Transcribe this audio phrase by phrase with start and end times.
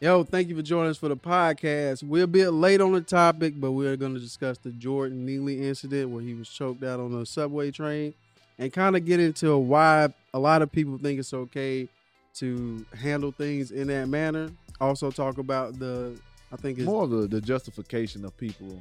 [0.00, 2.04] Yo, thank you for joining us for the podcast.
[2.04, 5.66] We're a bit late on the topic, but we're going to discuss the Jordan Neely
[5.66, 8.14] incident where he was choked out on a subway train
[8.58, 11.88] and kind of get into why a lot of people think it's okay
[12.34, 14.50] to handle things in that manner.
[14.80, 16.16] Also, talk about the,
[16.52, 18.80] I think it's More the, the justification of people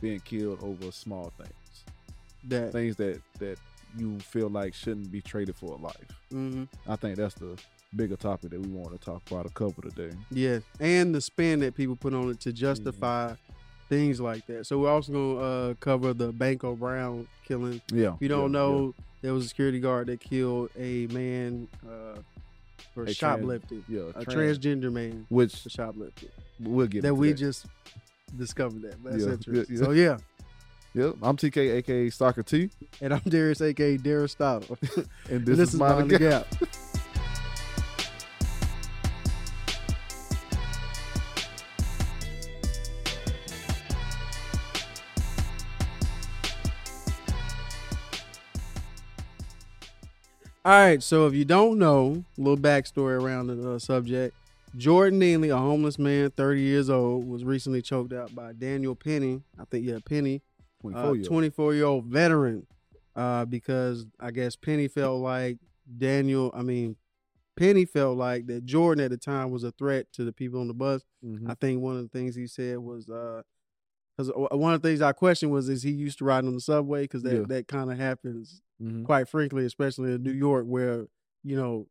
[0.00, 1.84] being killed over small things,
[2.44, 2.70] that.
[2.70, 3.58] things that that
[3.98, 6.06] you feel like shouldn't be traded for a life.
[6.30, 7.58] hmm I think that's the
[7.94, 10.14] bigger topic that we want to talk about a couple today.
[10.30, 13.32] Yeah, and the spin that people put on it to justify
[13.92, 13.98] Mm-hmm.
[13.98, 14.66] things like that.
[14.66, 17.82] So we're also going to uh, cover the Banko Brown killing.
[17.92, 18.14] Yeah.
[18.14, 22.18] If you don't yeah, know, there was a security guard that killed a man uh,
[22.94, 23.84] for A trans- shoplifting.
[23.88, 26.30] yeah, a trans- transgender man which for shoplifting.
[26.60, 27.66] we'll get That we just
[28.38, 29.02] discovered that.
[29.04, 29.54] That's Yeah, interesting.
[29.76, 29.84] yeah, yeah.
[29.84, 30.16] So yeah,
[30.94, 34.64] Yep, I'm TK, aka Soccer T, and I'm Darius, aka Darius and
[35.30, 36.46] and this, this, is Mind the Gap.
[50.64, 54.36] All right, so if you don't know, a little backstory around the uh, subject.
[54.76, 59.42] Jordan Neely, a homeless man, 30 years old, was recently choked out by Daniel Penny.
[59.58, 60.40] I think, yeah, Penny,
[60.80, 61.24] 24 uh, year old.
[61.26, 62.66] 24 year old veteran
[63.16, 65.58] uh, because I guess Penny felt like
[65.98, 66.94] Daniel, I mean,
[67.56, 70.68] Penny felt like that Jordan at the time was a threat to the people on
[70.68, 71.02] the bus.
[71.24, 71.50] Mhm.
[71.50, 75.12] I think one of the things he said was, because one of the things I
[75.12, 77.02] questioned was, is he used to ride on the subway?
[77.02, 77.44] Because that, Yeah.
[77.48, 79.04] that kind of happens Mhm.
[79.04, 81.06] quite frankly, especially in New York, where
[81.44, 81.86] you know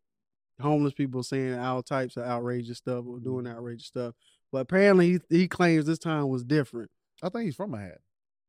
[0.59, 3.58] homeless people saying all types of outrageous stuff or doing Mm-hmm.
[3.58, 4.14] outrageous stuff.
[4.52, 6.92] But apparently, he, he claims this time was different.
[7.23, 8.00] I think he's from Manhattan.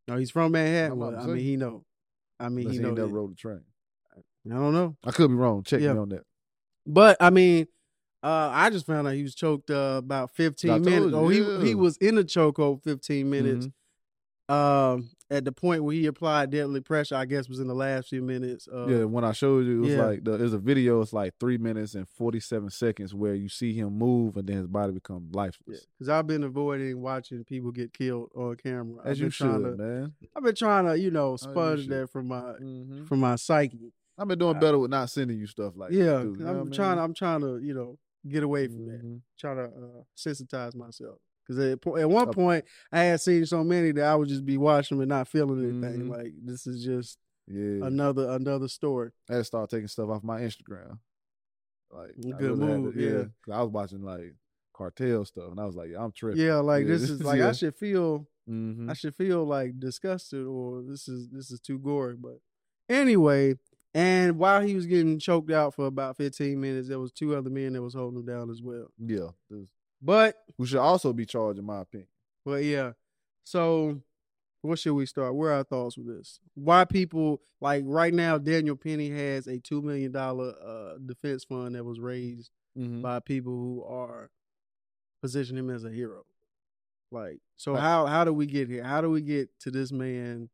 [0.08, 0.98] No, he's from Manhattan.
[0.98, 1.84] Well, I mean, he know.
[2.40, 2.94] I mean, Unless he he know.
[2.96, 3.06] that.
[3.06, 3.60] rode the train.
[4.16, 5.62] I don't know, I could be wrong.
[5.62, 5.92] Check Yeah.
[5.92, 6.24] me on that.
[6.84, 7.68] but I mean,
[8.24, 11.12] uh, I just found out he was choked uh, about I fifteen told minutes.
[11.12, 11.28] you, Oh,
[11.60, 13.66] he he was in the chokehold fifteen minutes.
[13.66, 13.72] Mhm.
[14.53, 18.08] Um, at the point where he applied deadly pressure, I guess was in the last
[18.08, 18.68] few minutes.
[18.70, 20.05] Uh, yeah, when I showed you, it was yeah.
[20.05, 21.01] like the, there's a video.
[21.01, 24.57] It's like three minutes and forty seven seconds where you see him move and then
[24.58, 25.86] his body become lifeless.
[25.98, 29.01] because I've been avoiding watching people get killed on camera.
[29.02, 30.12] I've As been you trying should, to- man.
[30.36, 33.08] I've been trying to, you know, sponge that from my Mhm.
[33.08, 33.92] from my psyche.
[34.18, 36.77] I've been doing better with not sending you stuff like yeah, that, I'm what I
[36.77, 36.96] trying.
[36.96, 37.05] mean?
[37.05, 37.98] I'm trying to, you know,
[38.29, 39.02] get away from that.
[39.02, 39.20] Mhm.
[39.39, 43.92] Trying to uh, sensitize myself because at, at one point I had seen so many
[43.92, 46.07] that I would just be watching them and not feeling anything.
[46.07, 46.11] Mhm.
[46.11, 49.11] Like this is just Yeah, another another story.
[49.29, 50.98] I had to start taking stuff off my Instagram.
[51.91, 53.25] Like Good really move, to- yeah.
[53.45, 54.35] 'cause I was watching like
[54.73, 56.41] cartel stuff, and I was like, yeah, I'm tripping.
[56.41, 58.91] Yeah, like Yeah, this is like I should feel Mhm.
[58.91, 62.17] I should feel like disgusted or this is this is too gory.
[62.17, 62.39] But
[62.89, 63.57] anyway,
[63.95, 67.51] and while he was getting choked out for about 15 minutes, there was two other
[67.51, 68.89] men that was holding him down as well.
[68.98, 69.29] Yeah,
[70.02, 72.08] But who should also be charged, in my opinion.
[72.45, 72.92] but yeah.
[73.45, 74.01] So
[74.63, 75.35] what should we start?
[75.35, 76.39] Where are our thoughts with this?
[76.55, 81.74] Why people like right now Daniel Penny has a two million dollar uh defense fund
[81.74, 83.02] that was raised Mhm.
[83.02, 84.30] by people who are
[85.20, 86.24] positioning him as a hero.
[87.11, 88.83] Like, so how how do we get here?
[88.83, 90.48] How do we get to this man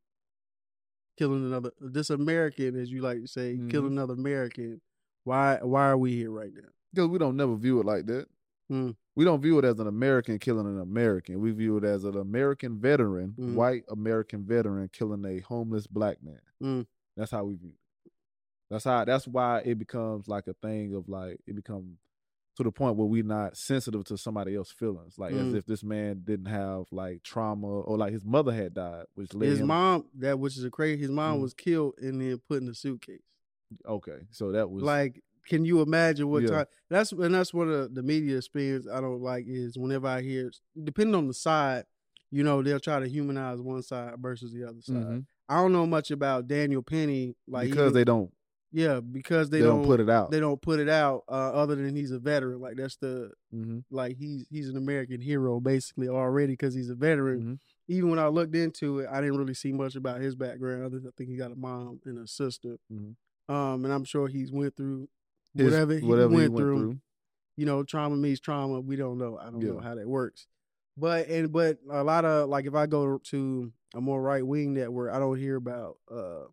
[1.16, 4.80] killing another this American, as you like to say, killing another American?
[5.24, 6.68] Why why are we here right now?
[6.92, 8.26] Because we don't never view it like that.
[8.68, 8.90] Hmm.
[9.18, 11.40] We don't view it as an American killing an American.
[11.40, 13.54] We view it as an American veteran, Mhm.
[13.54, 16.40] white American veteran killing a homeless black man.
[16.62, 16.86] Mm.
[17.16, 17.72] That's how we view
[18.04, 18.12] it.
[18.70, 19.04] That's how.
[19.04, 21.98] That's why it becomes like a thing of like it becomes
[22.58, 25.56] to the point where we're not sensitive to somebody else's feelings, like as Mm.
[25.56, 29.48] if this man didn't have like trauma or like his mother had died, which led
[29.48, 29.66] His him.
[29.66, 31.00] mom, that which is a crazy.
[31.02, 31.42] His mom Mhm.
[31.42, 33.22] was killed and then put in a suitcase.
[33.84, 36.48] Okay, so that was Like, can you imagine what Yeah.
[36.50, 36.66] time?
[36.90, 40.52] That's and that's one of the media spins I don't like is whenever I hear,
[40.84, 41.84] depending on the side,
[42.30, 44.96] you know, they'll try to humanize one side versus the other side.
[44.96, 45.26] Mhm.
[45.48, 48.30] I don't know much about Daniel Penny, like because even- they don't
[48.70, 50.30] yeah, because they, they, don't, put it out.
[50.30, 51.24] They don't put it out.
[51.26, 53.82] Uh, other than he's a veteran, like that's the Mhm.
[53.90, 57.40] like he's he's an American hero basically already because he's a veteran.
[57.42, 57.58] Mhm.
[57.90, 60.94] Even when I looked into it, I didn't really see much about his background.
[60.94, 62.76] I think he got a mom and a sister.
[62.92, 63.16] Mhm.
[63.48, 65.08] Um, and I'm sure he's went through
[65.64, 66.98] whatever he whatever went, he went through, through.
[67.56, 68.80] You know, trauma means trauma.
[68.80, 69.38] We don't know.
[69.38, 70.46] I don't know how that works.
[70.96, 74.74] But and but a lot of like if I go to a more right wing
[74.74, 76.44] network, I don't hear about uh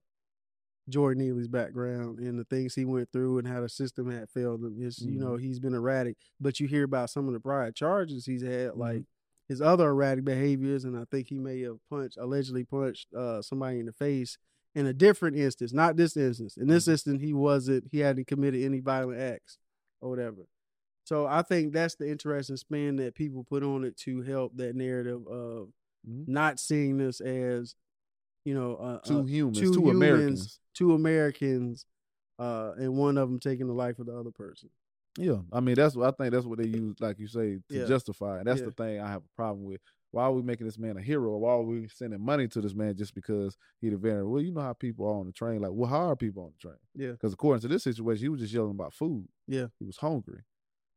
[0.87, 4.61] Jordan Neely's background and the things he went through and how the system had failed
[4.63, 4.77] him.
[4.79, 5.19] It's, you Mm-hmm.
[5.19, 6.15] know, he's been erratic.
[6.39, 8.79] But you hear about some of the prior charges he's had, Mm-hmm.
[8.79, 9.03] like
[9.47, 13.79] his other erratic behaviors, and I think he may have punched, allegedly punched uh, somebody
[13.79, 14.37] in the face
[14.75, 16.57] in a different instance, not this instance.
[16.57, 16.71] In Mm-hmm.
[16.71, 19.57] this instance, he wasn't, he hadn't committed any violent acts
[20.01, 20.41] or whatever.
[21.05, 24.75] So I think that's the interesting spin that people put on it to help that
[24.75, 25.69] narrative of
[26.07, 26.27] Mhm.
[26.27, 27.75] not seeing this as,
[28.43, 30.59] you know, uh, Two uh, humans, two two, humans, Americans.
[30.73, 31.85] two Americans,
[32.37, 34.69] uh, and one of them taking the life of the other person.
[35.17, 36.33] Yeah, I mean that's what I think.
[36.33, 37.85] That's what they use, like you say, to Yeah.
[37.85, 38.39] justify.
[38.39, 38.65] And that's Yeah.
[38.65, 39.79] the thing I have a problem with.
[40.15, 41.35] Why are we making this man a hero?
[41.37, 44.29] Why are we sending money to this man just because he the veteran?
[44.29, 45.59] Well, you know how people are on the train.
[45.61, 46.79] Like, well, how are people on the train?
[46.95, 47.11] Yeah.
[47.11, 49.27] Because according to this situation, he was just yelling about food.
[49.45, 49.67] Yeah.
[49.77, 50.39] he was hungry.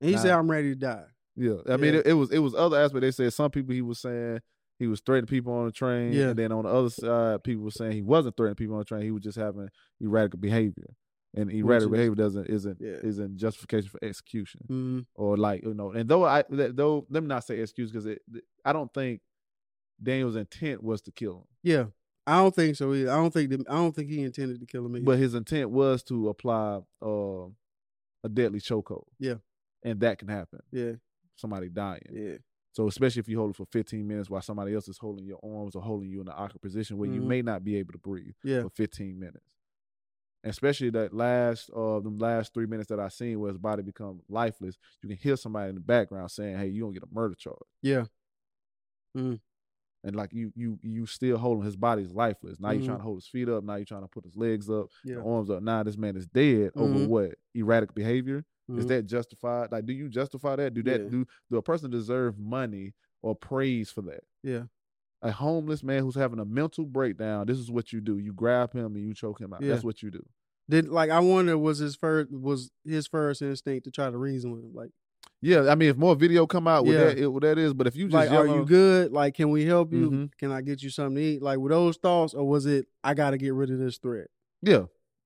[0.01, 0.23] And he Nah.
[0.23, 3.01] said, "I'm ready to die." Yeah, I mean it, it was it was other aspect.
[3.01, 4.39] They said some people he was saying
[4.79, 6.13] he was threatening people on the train.
[6.13, 6.29] Yeah.
[6.29, 8.85] and then on the other side, people were saying he wasn't threatening people on the
[8.85, 9.03] train.
[9.03, 9.69] He was just having
[10.01, 10.95] erratic behavior,
[11.35, 12.99] and erratic is- behavior doesn't isn't Yeah.
[13.03, 15.91] isn't justification for execution hmm or like you know.
[15.91, 18.23] And though I though let me not say excuse because it
[18.69, 19.21] I don't think
[20.03, 21.85] Daniel's intent was to kill him, Yeah,
[22.27, 23.11] I don't think so either.
[23.11, 24.97] I don't think that, I don't think he intended to kill him.
[24.97, 25.05] Either.
[25.05, 27.47] but his intent was to apply uh,
[28.25, 29.07] a deadly chokehold.
[29.19, 29.35] Yeah.
[29.83, 30.61] and that can happen.
[30.71, 30.93] yeah,
[31.37, 32.03] Somebody dying.
[32.13, 32.37] yeah,
[32.73, 35.39] So especially if you hold it for 15 minutes while somebody else is holding your
[35.43, 37.27] arms or holding you in an awkward position where you Mhm.
[37.27, 39.45] may not be able to breathe yeah, for 15 minutes.
[40.45, 43.83] And especially that last uh the last three minutes that I seen where his body
[43.83, 47.09] become lifeless, you can hear somebody in the background saying, Hey, you don't get a
[47.13, 47.57] murder charge.
[47.83, 48.05] yeah,
[50.05, 52.61] And like you you you still holding his body's lifeless.
[52.61, 52.75] Now Mhm.
[52.79, 54.87] you're trying to hold his feet up, now you're trying to put his legs up,
[55.05, 55.17] yeah.
[55.17, 55.63] arms up.
[55.63, 57.09] Now this man is dead over Mhm.
[57.09, 57.35] what?
[57.55, 58.45] Erratic behavior.
[58.69, 58.89] Is Mhm.
[58.89, 59.73] that justified?
[59.73, 60.75] Like, do you justify that?
[60.75, 61.09] Do that Yeah.
[61.09, 64.23] do do a person deserve money or praise for that?
[64.45, 64.67] yeah,
[65.21, 68.19] a homeless man who's having a mental breakdown, this is what you do.
[68.19, 69.63] You grab him and you choke him out.
[69.63, 69.71] Yeah.
[69.73, 70.25] That's what you do.
[70.71, 74.53] Did like I wonder was his first was his first instinct to try to reason
[74.53, 74.93] with him like
[75.41, 77.05] Yeah, I mean, if more video come out, with Yeah.
[77.07, 77.73] that, it, what that is.
[77.73, 80.31] But if you just like are you good like can we help you Mhm.
[80.39, 83.15] can I get you something to eat like with those thoughts or was it I
[83.15, 84.27] got to get rid of this threat
[84.63, 84.85] yeah,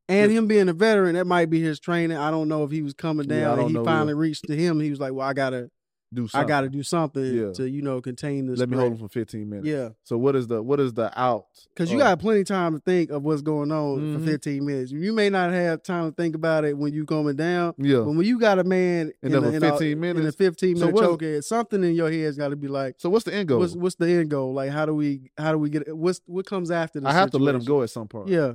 [0.09, 0.39] and Yeah.
[0.39, 2.93] him being a veteran that might be his training I don't know if he was
[2.93, 3.85] coming down don't and he yeah.
[3.85, 5.71] finally reached to him he was like well I gotta
[6.13, 7.53] do I gotta do something Yeah.
[7.53, 9.67] to you know contain this Let me hold him for fifteen minutes.
[9.69, 11.47] yeah So what is the what is the out?
[11.75, 14.19] Because you got plenty of time to think of what's going on Mhm.
[14.19, 14.93] for 15 minutes.
[14.93, 17.99] You may not have time to think about it when you coming down, yeah.
[17.99, 19.99] but when you got a man And in, then a, for in a- 15 in
[19.99, 20.37] a minutes?
[20.37, 23.25] 15 So minute what's- chokehead, something in your head's got to be like, So what's
[23.25, 23.59] the end goal?
[23.61, 24.53] what's what's the end goal?
[24.53, 27.09] Like, how do we how do we get what's what comes after this?
[27.09, 28.29] I have to let him go at some point.
[28.29, 28.55] Yeah,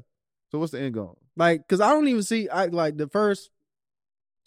[0.51, 1.17] So what's the end goal?
[1.35, 3.49] like because I don't even see I like the first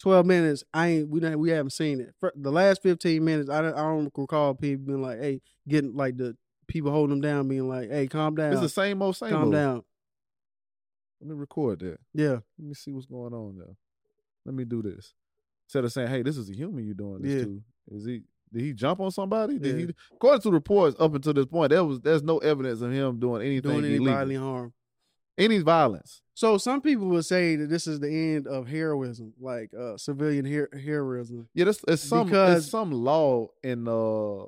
[0.01, 0.63] 12 minutes.
[0.73, 2.13] I ain't we don't, we haven't seen it.
[2.19, 5.95] For the last 15 minutes, I don't, I don't recall people being like, hey, getting
[5.95, 6.35] like the
[6.67, 9.43] people holding them down, being like, hey, calm down, It's the same old same calm
[9.45, 9.53] old.
[9.53, 9.83] down.
[11.21, 11.99] Let me record that.
[12.13, 13.75] Yeah, Let me see what's going on there.
[14.45, 15.13] Let me do this.
[15.67, 17.43] Instead of saying, "Hey, this is a human you're doing this Yeah.
[17.43, 18.23] to," is he?
[18.51, 19.59] Did he jump on somebody?
[19.59, 19.85] Did Yeah.
[19.85, 19.93] he?
[20.15, 23.43] According to reports, up until this point, there was there's no evidence of him doing
[23.43, 24.73] anything doing any illegal, bodily harm.
[25.41, 26.21] Any violence.
[26.33, 30.45] So some people would say that this is the end of heroism, like uh, civilian
[30.45, 31.47] her- heroism.
[31.53, 34.45] Yeah, there's, there's some Because- there's some law in uh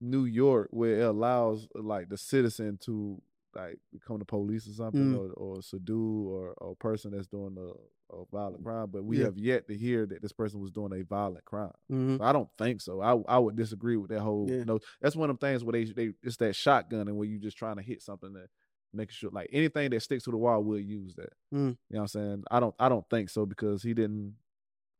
[0.00, 3.20] New York where it allows like the citizen to
[3.56, 5.18] like become the police or something, Mm.
[5.18, 8.88] or, or subdue or, or a person that's doing a, a violent crime.
[8.92, 9.24] But we Yeah.
[9.24, 11.72] have yet to hear that this person was doing a violent crime.
[11.90, 12.18] Mm-hmm.
[12.18, 13.00] So I don't think so.
[13.00, 14.46] I I would disagree with that whole.
[14.48, 14.62] Yeah.
[14.64, 17.38] No, that's one of them things where they they it's that shotgun and where you
[17.40, 18.48] just trying to hit something that
[18.92, 21.32] making sure like anything that sticks to the wall will use that.
[21.54, 21.58] Mm.
[21.58, 22.44] You know what I'm saying?
[22.50, 24.34] I don't I don't think so because he didn't.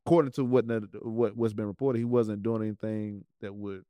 [0.06, 3.85] According to what the- what what's been reported, he wasn't doing anything that would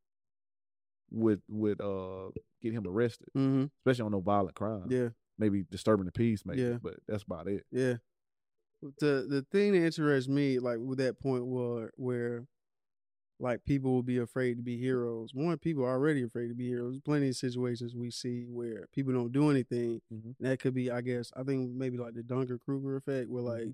[1.11, 2.31] would would uh
[2.63, 3.67] get him arrested, Mm-hmm.
[3.81, 4.87] especially on no violent crime.
[4.91, 5.09] Yeah,
[5.39, 6.63] Maybe disturbing the peace, maybe.
[6.63, 6.79] Yeah.
[6.83, 7.65] But that's about it.
[7.71, 7.95] yeah.
[9.01, 12.47] The the thing that interests me, like with that point, where where
[13.41, 15.31] like people will be afraid to be heroes.
[15.33, 16.99] One, people are already afraid to be heroes.
[17.05, 20.01] Plenty of situations we see where people don't do anything.
[20.13, 20.35] Mhm.
[20.39, 23.43] And that could be, I guess, I think maybe like the Dunning Kruger effect, where
[23.43, 23.47] Mhm.
[23.47, 23.69] like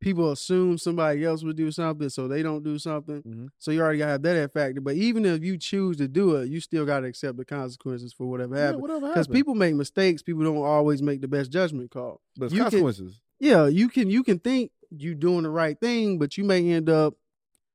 [0.00, 3.22] people assume somebody else would do something, so they don't do something.
[3.22, 3.48] Mhm.
[3.58, 4.80] So you already have that factor.
[4.80, 8.26] But even if you choose to do it, you still gotta accept the consequences for
[8.28, 12.20] whatever Yeah, whatever Because people make mistakes, people don't always make the best judgment call.
[12.36, 13.20] but you can- consequences.
[13.38, 16.88] Yeah, you can you can think you're doing the right thing, but you may end
[16.88, 17.16] up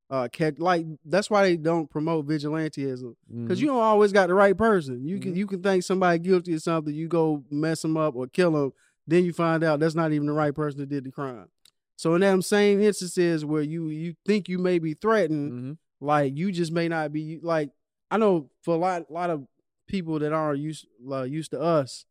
[0.09, 3.61] uh catch like that's why they don't promote vigilantism because Mhm.
[3.61, 5.05] you don't always got the right person.
[5.05, 5.37] You can Mhm.
[5.37, 8.71] you can think somebody guilty of something, you go mess them up or kill them,
[9.05, 11.49] then you find out that's not even the right person that did the crime.
[11.97, 15.77] So in them same instances where you you think you may be threatened, Mhm.
[15.99, 17.71] like you just may not be like
[18.09, 19.45] I know for a lot lot of
[19.87, 22.05] people that aren't used uh, used to us,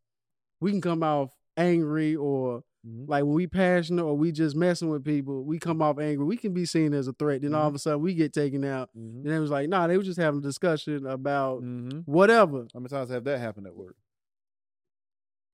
[0.61, 3.09] we can come off angry or Mhm.
[3.09, 6.25] like when we passionate or we just messing with people, we come off angry.
[6.25, 7.43] We can be seen as a threat.
[7.43, 8.91] Then all of a sudden we get taken out.
[8.97, 9.25] Mhm.
[9.25, 12.05] And it was like, nah, they were just having a discussion about Mhm.
[12.07, 12.67] whatever.
[12.73, 13.97] How many times have that happened at work?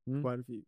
[0.08, 0.22] Mhm.
[0.22, 0.62] Quite a few.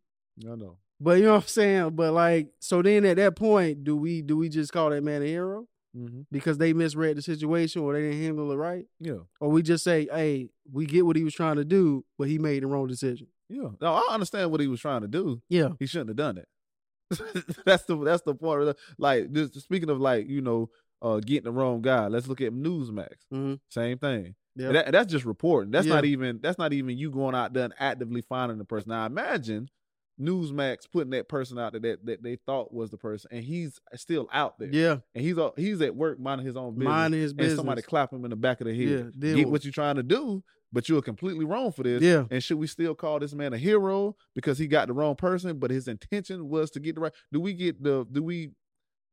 [0.50, 0.78] I know.
[1.00, 1.90] But you know what I'm saying?
[1.97, 5.23] But like, so then at that point, do we do we just call that man
[5.23, 5.68] a hero?
[5.97, 6.23] Mm-hmm.
[6.33, 9.85] because they misread the situation or they didn't handle it right, Yeah, or we just
[9.85, 12.88] say, "Hey, we get what he was trying to do, but he made the wrong
[12.88, 13.68] decision." yeah.
[13.80, 15.40] No, I understand what he was trying to do.
[15.49, 16.49] Yeah, He shouldn't have done it.
[17.65, 18.63] that's the that's the part.
[18.63, 20.71] Of the, like this, speaking of like you know
[21.03, 22.07] uh getting the wrong guy.
[22.09, 23.09] Let's look at Newsmax.
[23.31, 24.35] hmm Same thing.
[24.57, 25.71] yeah, that, that's just reporting.
[25.71, 25.95] That's Yeah.
[25.97, 28.91] not even that's not even you going out there and actively finding the person.
[28.91, 29.69] Now imagine
[30.21, 33.81] Newsmax putting that person out there that, that they thought was the person, and he's
[33.97, 34.99] still out there, yeah.
[35.15, 38.25] and he's he's at work minding his own business, Minding his and somebody clap him
[38.25, 39.13] in the back of the head.
[39.19, 40.43] yeah, Get with what you're trying to do,
[40.75, 42.02] but you're completely wrong for this.
[42.02, 45.14] yeah, And should we still call this man a hero because he got the wrong
[45.16, 47.12] person, but his intention was to get the right?
[47.33, 48.07] Do we get the?
[48.11, 48.50] Do we?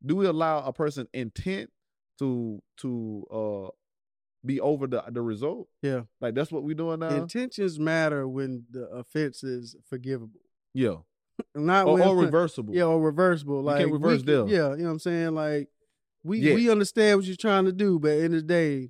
[0.06, 1.70] Do we allow a person intent
[2.20, 3.70] to to uh
[4.44, 5.70] be over the the result?
[5.84, 6.01] yeah.
[6.20, 7.10] Like that's what we're doing now.
[7.10, 10.41] Intentions matter when the offense is forgivable,
[10.74, 10.96] yeah,
[11.56, 12.74] not or, when or reversible.
[12.75, 13.58] Yeah, or reversible.
[13.58, 14.48] You Like can't we reverse them.
[14.48, 15.36] Yeah, you know what I'm saying.
[15.36, 15.70] Like
[16.24, 16.56] we Yeah.
[16.56, 18.89] we understand what you're trying to do, but at the end of the day,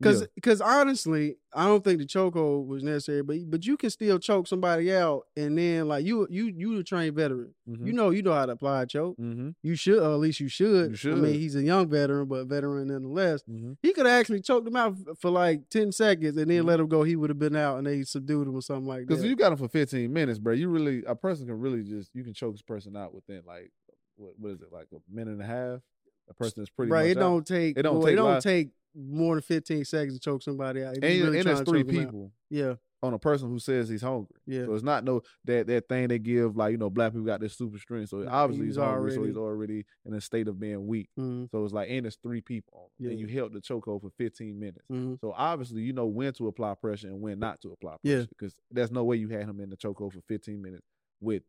[0.00, 0.26] because Yeah.
[0.34, 3.22] because honestly, I don't think the chokehold was necessary.
[3.22, 6.82] But but you can still choke somebody out, and then like you you you a
[6.84, 7.54] trained veteran.
[7.68, 7.86] Mhm.
[7.86, 9.16] You know you know how to apply a choke.
[9.18, 9.54] Mhm.
[9.62, 10.90] You should, or at least you should.
[10.90, 11.12] You should.
[11.12, 13.42] I mean, he's a young veteran, but veteran nonetheless.
[13.48, 13.76] Mhm.
[13.82, 16.66] He could have actually choked him out f- for like ten seconds, and then Mhm.
[16.66, 17.02] let him go.
[17.04, 19.06] He would have been out, and they subdued him or something like that.
[19.08, 20.52] Because you got him for 15 minutes, bro.
[20.54, 23.70] You really a person can really just you can choke this person out within like
[24.16, 25.80] what what is it like a minute and a half?
[26.28, 27.10] A person is pretty right?
[27.10, 27.20] It out.
[27.20, 27.76] don't take.
[27.78, 30.94] It don't boy, take it don't take more than fifteen seconds to choke somebody out.
[30.94, 32.04] and, really and to three choke 'em out.
[32.06, 34.36] people Yeah, on a person who says he's hungry.
[34.46, 37.26] yeah, So it's not no that that thing they give like you know black people
[37.26, 38.08] got this super strength.
[38.10, 41.10] So obviously he's he's hungry, so already- he's already in a state of being weak.
[41.18, 44.10] mm So it's like and it's three people him, and you held the chokehold for
[44.16, 44.86] 15 minutes.
[44.90, 48.14] mm So obviously you know when to apply pressure and when not to apply Yeah.
[48.16, 50.86] pressure because there's no way you had him in the chokehold for 15 minutes
[51.20, 51.42] with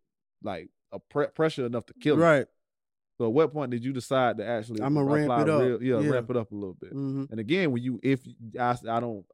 [0.43, 2.21] like a pre- pressure enough to kill him.
[2.21, 2.47] right.
[3.17, 5.61] So at what point did you decide to actually I'ma ramp it up.
[5.61, 6.09] real- yeah, Yeah.
[6.09, 6.91] ramp it up a little bit.
[6.91, 8.21] hmm And again, when you if
[8.59, 9.25] I, I don't,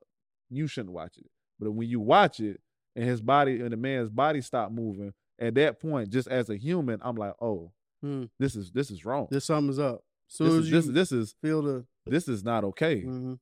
[0.49, 1.25] you shouldn't watch it.
[1.59, 2.59] But when you watch it
[2.95, 6.55] and his body and the man's body stop moving, at that point, just as a
[6.57, 7.71] human, I'm like, oh,
[8.03, 8.29] Mm.
[8.39, 9.27] this is this is wrong.
[9.29, 10.03] This something's up.
[10.27, 13.03] Soon This as is this, this is feel the, this is not okay.
[13.03, 13.37] mhm.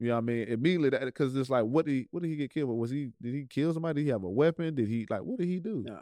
[0.00, 0.48] You know what I mean?
[0.48, 2.68] Immediately that because it's like, what did he what did he get killed?
[2.68, 2.78] with?
[2.78, 4.00] Was he did he kill somebody?
[4.00, 4.74] Did he have a weapon?
[4.74, 5.82] Did he like what did he do?
[5.86, 6.00] Nah.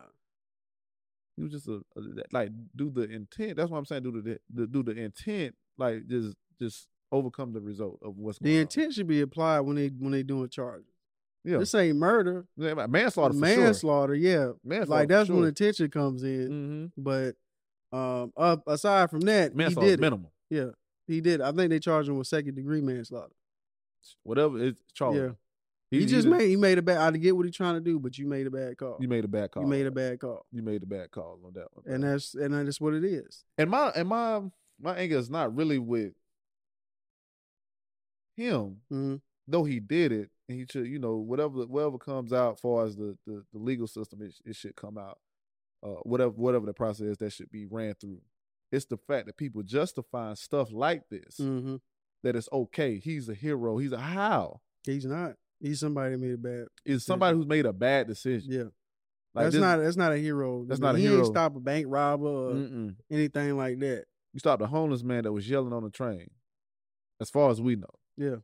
[1.41, 2.01] He was just a, a
[2.33, 3.57] like do the intent.
[3.57, 4.03] That's what I'm saying.
[4.03, 8.53] Do the, the do the intent like just just overcome the result of what's going
[8.53, 8.63] the on.
[8.63, 10.87] intent should be applied when they when they doing charges.
[11.43, 13.57] Yeah, This ain't murder, Yeah, manslaughter for sure.
[13.65, 14.15] manslaughter.
[14.15, 15.49] Yeah, Manslaughter like that's for when sure.
[15.49, 16.91] intention comes in.
[16.99, 17.03] Mm-hmm.
[17.03, 17.37] But
[17.97, 20.33] um, up aside from that, he did minimal.
[20.51, 20.73] Yeah,
[21.07, 21.41] he did.
[21.41, 23.33] I think they charged him with second degree manslaughter.
[24.23, 25.19] Whatever it's Charlie.
[25.21, 25.29] Yeah.
[25.91, 26.99] He, just made he made a bad.
[26.99, 28.97] I get what he's trying to do, but you made a bad call.
[29.01, 29.65] you made a bad call.
[29.65, 31.85] You made a bad call, You made a bad call on that one.
[31.93, 33.45] and that's and that's what it is.
[33.59, 34.41] and my and my
[34.81, 36.13] my anger is not really with
[38.37, 39.17] him, hmm
[39.49, 42.95] though he did it, and he should, you know, whatever whatever comes out far as
[42.97, 45.19] the the, the legal system, it, it should come out.
[45.83, 48.21] Uh, whatever whatever the process is, that should be ran through.
[48.71, 51.77] It's the fact that people justifying stuff like this hmm
[52.23, 52.99] that it's okay.
[52.99, 53.79] He's a hero.
[53.79, 55.35] He's a how He's not.
[55.61, 56.67] He's somebody that made a bad.
[56.85, 58.51] is somebody who's made a bad decision.
[58.53, 58.63] Yeah,
[59.35, 59.77] Like that's this- not.
[59.79, 60.65] That's not a hero.
[60.67, 61.19] That's not a he hero.
[61.19, 62.95] Ain't stop a bank robber or Mm-mm.
[63.11, 64.05] anything like that.
[64.33, 66.31] You stopped a homeless man that was yelling on the train,
[67.21, 67.91] as far as we know.
[68.17, 68.37] Yeah,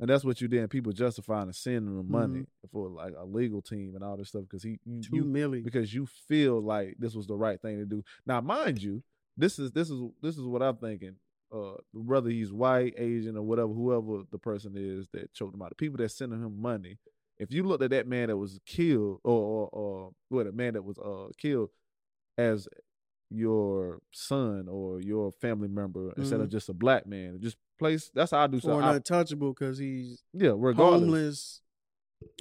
[0.00, 0.70] And that's what you did.
[0.70, 2.68] People justifying and sending them money Mm-hmm.
[2.72, 5.62] for like a legal team and all this stuff because he you, two you milli.
[5.62, 8.02] because you feel like this was the right thing to do.
[8.26, 9.02] Now, mind you,
[9.36, 11.16] this is this is this is what I'm thinking.
[11.52, 15.70] Uh, whether he's white, Asian, or whatever, whoever the person is that choked him out,
[15.70, 16.98] the people that sending him money.
[17.38, 20.74] If you looked at that man that was killed, or or, or what a man
[20.74, 21.70] that was uh killed
[22.38, 22.68] as
[23.30, 28.10] your son or your family member instead of just a black man, just place.
[28.14, 28.82] That's how I do or something.
[28.82, 31.60] I- untouchable because he's yeah, regardless, homeless,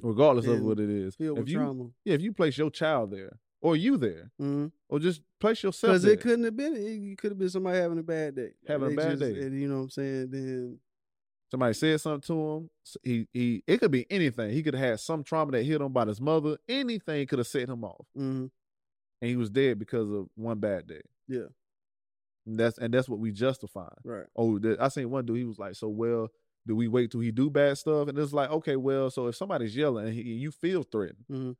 [0.03, 1.15] regardless of what it is.
[1.19, 1.85] If you trauma.
[2.05, 5.93] yeah, if you place your child there or you there, Because or just place yourself
[5.93, 6.75] Because it couldn't have been.
[6.75, 8.51] It could have been somebody having a bad day.
[8.67, 9.41] Having a bad just- day.
[9.41, 10.29] and you know what I'm saying?
[10.31, 10.79] Then
[11.51, 12.69] Somebody said something to him.
[13.03, 13.63] He he.
[13.65, 14.51] It could be anything.
[14.51, 16.57] He could have had some trauma that hit him by his mother.
[16.67, 18.51] Anything could have set him off, mhm.
[19.21, 21.01] and he was dead because of one bad day.
[21.27, 21.47] Yeah.
[22.45, 23.89] And that's and that's what we justify.
[24.03, 24.25] right.
[24.35, 25.37] Oh, I seen one dude.
[25.37, 26.29] He was like, "So well,
[26.67, 29.35] do we wait till he do bad stuff?" And it's like, okay, well, so if
[29.35, 31.55] somebody's yelling and he, you feel threatened, Mhm.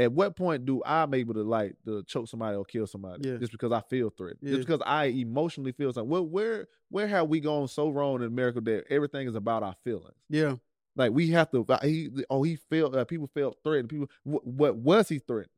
[0.00, 3.36] At what point do I'm able to like to choke somebody or kill somebody Yeah.
[3.36, 4.40] just because I feel threatened?
[4.42, 4.56] Yeah.
[4.56, 6.08] Just because I emotionally feel something.
[6.10, 9.74] Where where where have we gone so wrong in America that everything is about our
[9.84, 10.16] feelings?
[10.28, 10.56] Yeah.
[10.96, 11.64] Like we have to.
[11.82, 13.88] He oh he felt uh, people felt threatened.
[13.88, 15.50] People what, what was he threatened?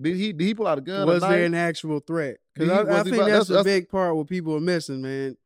[0.00, 1.06] Did he did he pull out a gun?
[1.06, 2.38] Was there an actual threat?
[2.54, 5.36] Because I, I think that's, that's- a big part what people are missing, man.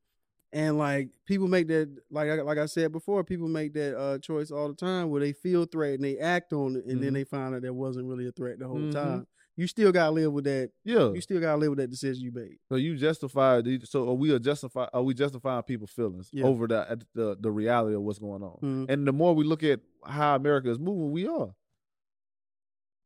[0.54, 4.18] And like people make that like I- like I said before, people make that uh,
[4.18, 7.14] choice all the time where they feel threatened, they act on it, and then Mhm.
[7.14, 8.92] they find out there wasn't really a threat the whole Mhm.
[8.92, 9.26] time.
[9.56, 10.70] You still gotta live with that.
[10.84, 11.12] Yeah.
[11.12, 12.58] You still gotta live with that decision you made.
[12.68, 16.44] So you justify the- so are we are justify are we justifying people's feelings Yeah.
[16.44, 18.58] over the, the the reality of what's going on?
[18.62, 18.90] Mhm.
[18.90, 21.54] And the more we look at how America is moving, we are.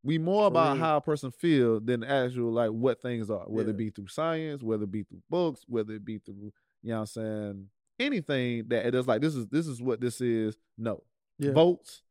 [0.02, 0.84] We more about real.
[0.84, 3.74] how a person feels than actual like what things are, whether Yeah.
[3.74, 6.52] it be through science, whether it be through books, whether it be through
[6.86, 7.66] you know what I'm saying,
[7.98, 10.56] anything that it is like this is this is what this is.
[10.78, 11.02] No.
[11.38, 11.52] Yeah.
[11.52, 12.02] Votes,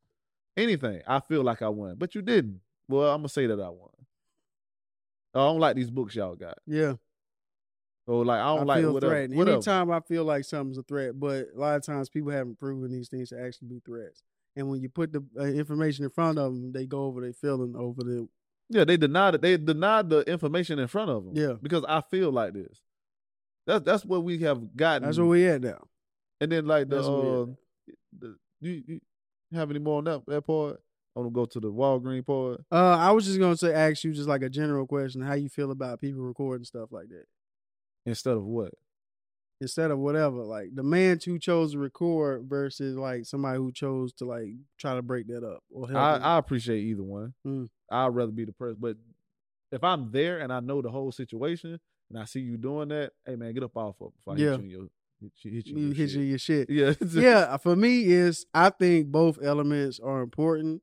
[0.58, 1.01] anything.
[1.08, 1.96] I feel like I won.
[1.98, 2.60] But you didn't.
[2.88, 3.89] Well, I'm gonna say that I won.
[5.34, 6.58] I don't like these books y'all got.
[6.67, 6.96] Yeah.
[8.05, 9.12] So like I I, don't like feel whatever.
[9.13, 9.38] threatened.
[9.38, 9.55] whatever.
[9.55, 12.91] Anytime I feel like something's a threat, but a lot of times people haven't proven
[12.91, 14.22] these things to actually be threats.
[14.55, 17.34] And when you put the uh, information in front of them, they go over their
[17.34, 18.27] feeling over the
[18.70, 19.41] Yeah, they denied it.
[19.41, 21.34] They denied the information in front of them.
[21.36, 21.53] Yeah.
[21.62, 22.79] because I feel like this.
[23.65, 25.03] That's that's what we have gotten.
[25.03, 25.88] That's where we at now.
[26.39, 27.45] and then like the, that's where we uh,
[28.19, 29.00] the you, you
[29.53, 30.81] have any more on that that part?
[31.15, 32.62] I want to go to the Walgreen part.
[32.69, 35.50] Uh, I was just gonna say, ask you just like a general question: how you
[35.50, 37.25] feel about people recording stuff like that
[38.05, 38.74] Instead of what?
[39.62, 40.43] instead of whatever?
[40.43, 44.95] Like the man who chose to record versus like somebody who chose to like try
[44.95, 45.98] to break that up or help.
[45.98, 46.17] I.
[46.17, 47.34] I appreciate either one.
[47.48, 47.69] Mm.
[47.89, 48.98] I'd rather be the person, but
[49.72, 51.79] if I'm there and I know the whole situation
[52.10, 54.38] and I see you doing that, hey man, get up off of it before I
[54.38, 54.52] Yeah.
[54.58, 54.82] hit you in your
[55.22, 56.20] hit you, hit you your hit shit.
[56.20, 56.70] you your shit.
[56.70, 60.82] Yeah, yeah, for me is I think both elements are important.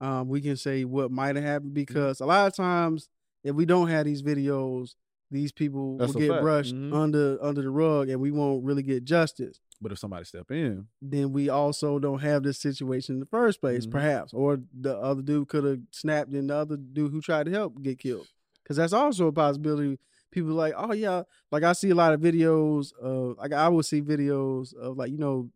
[0.00, 1.74] Um, we can say what might have happened Mm-hmm.
[1.74, 3.08] because a lot of times
[3.44, 4.94] if we don't have these videos,
[5.30, 6.42] these people That's will get fact.
[6.42, 6.92] brushed Mhm.
[6.94, 9.60] under under the rug, and we won't really get justice.
[9.80, 13.60] But if somebody step in, Then we also don't have this situation in the first
[13.60, 13.90] place, Mhm.
[13.90, 17.50] perhaps, or the other dude could have snapped, and the other dude who tried to
[17.52, 18.26] help get killed,
[18.62, 19.98] because that's also a possibility.
[20.36, 23.86] People like, oh yeah, like I see a lot of videos of like I would
[23.86, 25.48] see videos of like you know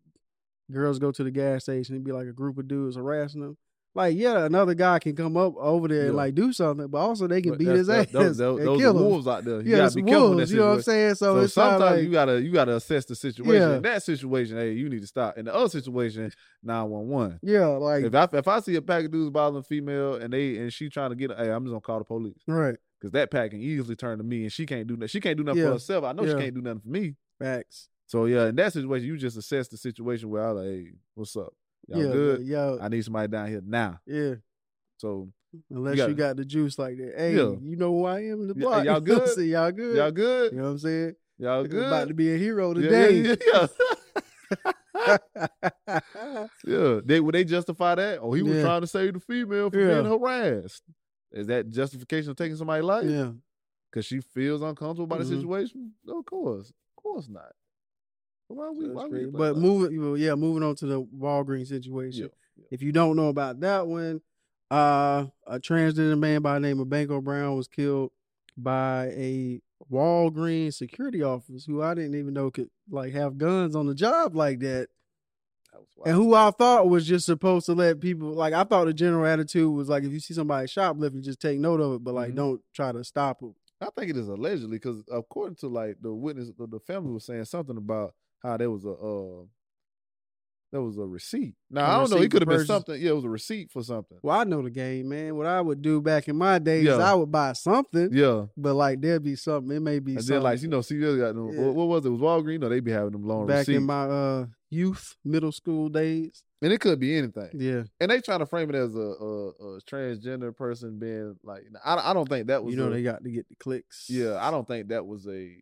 [0.73, 3.59] girls go to the gas station and be like a group of dudes harassing them.
[3.95, 7.27] Like, yeah, another guy can come up over there and like do something, but also
[7.27, 9.05] they can but beat his that- ass Those, those, and those kill are him.
[9.05, 9.61] wolves out there.
[9.61, 10.53] You yeah, gotta be careful in that wolves.
[10.53, 11.15] You know what I'm saying?
[11.17, 13.53] So, So, sometimes like, you gotta you gotta assess the situation.
[13.55, 13.77] Yeah.
[13.77, 15.37] In that situation, hey, you need to stop.
[15.37, 16.31] In the other situation,
[16.63, 17.39] nine one one.
[17.43, 20.33] yeah, like If I if I see a pack of dudes bothering a female and
[20.33, 23.13] they and she trying to get, hey, I'm just gonna call the police right because
[23.13, 25.09] that pack can easily turn to me and she can't do nothing.
[25.09, 25.69] She can't do nothing Yeah.
[25.69, 26.05] for herself.
[26.05, 26.33] I know Yeah.
[26.33, 27.17] she can't do nothing for me.
[27.39, 27.89] facts.
[28.07, 31.35] So yeah, in that situation, you just assess the situation where I like, hey, what's
[31.37, 31.55] up?
[31.89, 32.43] Y'all yeah, good?
[32.43, 33.99] yeah, I need somebody down here now.
[34.07, 34.35] yeah.
[34.99, 35.33] So
[35.71, 37.15] Unless gotta- you got the juice like that.
[37.17, 37.55] Hey, Yeah.
[37.63, 38.85] you know who I am in the block.
[38.85, 39.29] y'all You good?
[39.31, 39.49] saying?
[39.49, 39.97] y'all good.
[39.97, 40.53] y'all good?
[40.53, 41.15] You know what I'm saying?
[41.39, 41.87] Y'all I'm good?
[41.87, 43.21] about to be a hero Yeah, today.
[43.23, 43.67] yeah, yeah.
[46.67, 48.19] Yeah, they would they justify that?
[48.21, 48.63] Oh, he was Yeah.
[48.63, 50.03] trying to save the female from Yeah.
[50.03, 50.83] being harassed.
[51.33, 53.05] Is that justification of taking somebody's life?
[53.09, 53.33] yeah.
[53.91, 55.29] Because she feels uncomfortable about Mhm.
[55.31, 55.93] the situation?
[56.05, 57.53] No, of course, of course not.
[58.49, 58.85] Why we?
[58.87, 62.31] That's Why we But like- moving, well, yeah, moving on to the Walgreens situation.
[62.57, 64.21] Yeah, If you don't know about that one,
[64.71, 68.13] uh, a transgender man by the name of Banko Brown was killed
[68.57, 73.87] by a Walgreens security officer who I didn't even know could like have guns on
[73.87, 74.89] the job like that,
[76.05, 79.27] and who I thought was just supposed to let people like I thought the general
[79.27, 82.33] attitude was like if you see somebody shoplifting, just take note of it, but like
[82.33, 82.37] Mhm.
[82.37, 83.55] don't try to stop them.
[83.81, 87.25] I think it is allegedly because according to like the witness, the, the family was
[87.25, 89.45] saying something about how there was a uh,
[90.73, 91.55] there was a receipt.
[91.71, 92.17] Now A I don't know.
[92.23, 93.01] It could have been something.
[93.01, 94.19] Yeah, it was a receipt for something.
[94.23, 95.37] Well, I know the game, man.
[95.37, 96.97] What I would do back in my days, Yeah.
[96.99, 99.77] I would buy something, Yeah, but like there'd be something.
[99.77, 100.35] It may be and something.
[100.37, 101.53] then like you know, CVS got them.
[101.53, 101.61] Yeah.
[101.71, 102.09] What, was it?
[102.09, 102.53] It was Walgreens?
[102.53, 103.49] You know, they be having them long receipts.
[103.49, 106.45] back receipts, in my uh youth, middle school days.
[106.63, 107.49] and it could be anything.
[107.55, 111.63] Yeah, And they trying to frame it as a, a, a transgender person being like.
[111.85, 112.73] I, I don't think that was.
[112.75, 114.07] you know a- they got to get the clicks.
[114.09, 115.57] Yeah, I don't think that was a.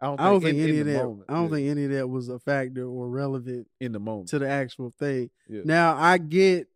[0.00, 1.04] I don't think, I don't think in, any of that.
[1.04, 4.00] Moment, I don't yeah, think any of that was a factor or relevant in the
[4.00, 4.28] moment.
[4.28, 5.30] to the actual thing.
[5.48, 5.62] Yeah.
[5.64, 6.68] Now I get,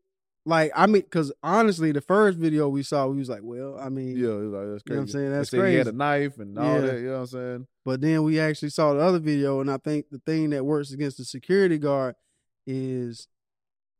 [0.44, 3.88] like, I mean, because honestly, the first video we saw, we was like, well, I
[3.88, 5.12] mean, yeah, it was like that's You know what I'm crazy.
[5.12, 5.32] saying?
[5.32, 6.80] That's said He had a knife and all Yeah.
[6.80, 6.98] that.
[7.00, 7.66] You know what I'm saying?
[7.86, 10.90] But then we actually saw the other video, and I think the thing that works
[10.92, 12.14] against the security guard
[12.66, 13.26] is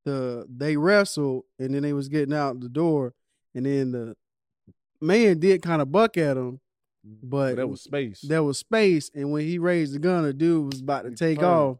[0.04, 3.14] the they wrestled, and then they was getting out the door,
[3.54, 4.14] and then the
[5.00, 6.60] man did kind of buck at him.
[7.22, 8.20] But that was space.
[8.22, 11.14] there was space, and when he raised the gun, the dude was about to He
[11.16, 11.46] take turned.
[11.50, 11.78] off,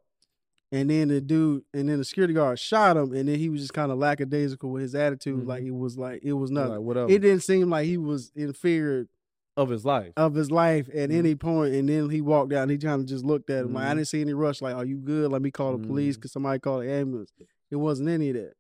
[0.71, 3.61] and then the dude, and then the security guard shot him, and then he was
[3.63, 5.47] just kind of lackadaisical with his attitude, Mhm.
[5.47, 6.85] like it was like it was Like, nothing.
[6.85, 9.09] whatever It didn't seem like he was in fear
[9.57, 10.13] of his life.
[10.17, 11.15] of his life at Mhm.
[11.15, 13.73] any point, and then he walked out and he kind of just looked at him
[13.73, 13.97] like I Mhm.
[13.97, 14.61] didn't see any rush.
[14.61, 15.31] Like, are you good?
[15.31, 16.21] Let me call the police Mhm.
[16.21, 17.33] because somebody called the ambulance.
[17.71, 18.55] It wasn't any of that.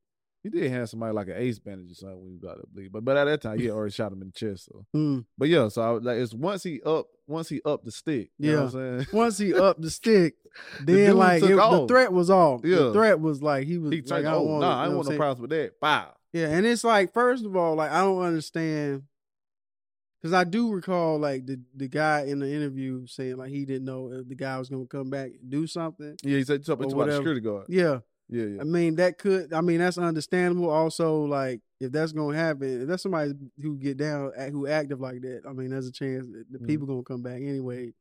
[0.44, 2.92] He did have somebody like an ace bandage or something when he got up bleed.
[2.92, 4.66] But but at that time, he already shot him in the chest.
[4.66, 5.24] So Mm.
[5.37, 8.30] but yeah, so I, like it's once he up once he up the stick.
[8.38, 9.07] You know what I'm saying?
[9.14, 10.35] Once he upped the stick,
[10.85, 12.61] then dude like it- the threat was off.
[12.62, 12.92] The Yeah.
[12.92, 15.09] threat was like he was He like, I oh, don't want, nah, I know want
[15.09, 15.80] no problems with that.
[15.80, 16.12] Bow.
[16.35, 19.04] Yeah, and it's like first of all, like I don't understand
[20.20, 23.85] because I do recall like the the guy in the interview saying like he didn't
[23.85, 26.16] know if the guy was gonna come back and do something.
[26.22, 27.66] Yeah, he said something about the security guard.
[27.68, 28.60] Yeah, Yeah, yeah.
[28.60, 29.52] I mean that could.
[29.52, 30.70] I mean that's understandable.
[30.70, 35.20] Also, like if that's gonna happen, if that's somebody who get down who active like
[35.22, 36.66] that, I mean there's a chance that the Mhm.
[36.66, 37.92] people gonna come back anyway,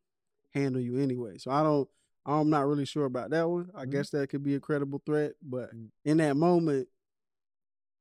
[0.53, 1.37] handle you anyway.
[1.37, 1.89] So I don't.
[2.25, 3.69] I'm not really sure about that one.
[3.75, 3.91] I Mhm.
[3.91, 5.89] guess that could be a credible threat, but Mhm.
[6.05, 6.87] in that moment,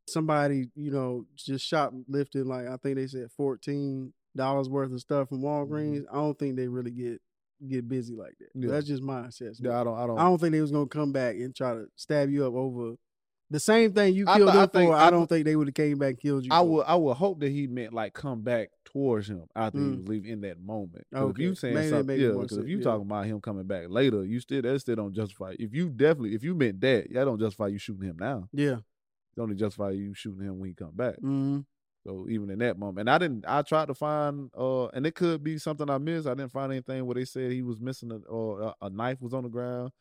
[0.08, 5.28] somebody you know just shoplifting like I think they said fourteen dollars worth of stuff
[5.28, 6.04] from Walgreens.
[6.10, 7.20] I don't think they really get
[7.68, 8.48] get busy like that.
[8.56, 8.62] Mm-hmm.
[8.68, 8.70] Yeah.
[8.74, 9.72] That's just my assessment.
[9.72, 11.74] Yeah, I don't I don't I don't think they was gonna come back and try
[11.74, 12.94] to stab you up over
[13.50, 14.96] the same thing you I killed th- I think- for.
[14.96, 16.50] I I don't think they would have came back and killed you.
[16.52, 16.64] I for.
[16.68, 19.98] would I would hope that he meant like come back towards him after he Mm.
[19.98, 21.06] was leaving in that moment.
[21.14, 21.30] Okay.
[21.30, 22.84] If you saying Maybe something, yeah, because if you yeah.
[22.84, 25.54] talking about him coming back later, you still that still don't justify.
[25.58, 28.48] If you definitely if you meant that, that don't justify you shooting him now.
[28.52, 28.78] Yeah.
[29.36, 31.16] It only justify you shooting him when he come back.
[31.16, 31.60] hmm
[32.06, 33.44] So even in that moment, and I didn't.
[33.46, 36.26] I tried to find, uh, and it could be something I missed.
[36.26, 39.20] I didn't find anything where they said he was missing a or a, a knife
[39.20, 39.92] was on the ground.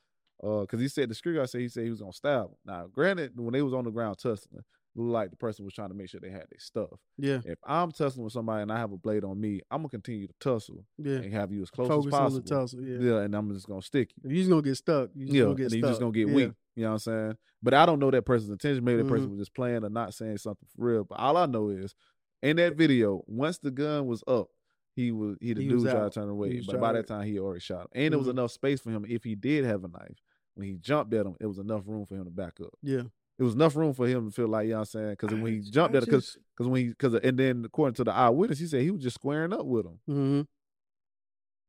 [0.44, 2.56] Uh, because he said the security guard said he said he was gonna stab him.
[2.66, 4.66] Now, granted, when they was on the ground tussling, it
[5.00, 6.90] looked like the person was trying to make sure they had their stuff.
[7.20, 7.42] Yeah.
[7.46, 10.26] If I'm tussling with somebody and I have a blade on me, I'm gonna continue
[10.26, 11.18] to tussle Yeah.
[11.18, 12.42] and have you as close Focus as on possible.
[12.42, 12.82] the tussle.
[12.82, 12.98] Yeah.
[13.00, 14.24] Yeah, and I'm just gonna stick you.
[14.28, 15.78] If you just gonna get stuck, you just Yeah, gonna get and stuck.
[15.84, 16.34] you just gonna get yeah.
[16.34, 16.52] weak.
[16.76, 17.38] You know what I'm saying?
[17.62, 18.84] But I don't know that person's intention.
[18.84, 19.32] Maybe that person Mhm.
[19.32, 21.04] was just playing or not saying something for real.
[21.04, 21.94] But all I know is
[22.42, 24.48] in that video, once the gun was up,
[24.96, 26.62] he was he the He dude tried to turn away.
[26.66, 27.88] But by that time he already shot him.
[27.94, 30.22] And there was enough space for him if he did have a knife.
[30.56, 32.74] When he jumped at him, it was enough room for him to back up.
[32.82, 33.04] Yeah.
[33.40, 35.10] It was enough room for him to feel like, you know what I'm saying?
[35.12, 37.96] Because when he jumped I at him, because because when he because and then according
[37.96, 40.00] to the eyewitness, he said he was just squaring up with him.
[40.10, 40.42] Mm-hmm.